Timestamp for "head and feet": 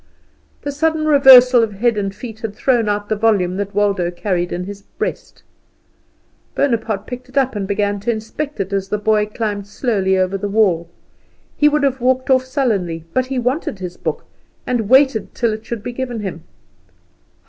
1.73-2.39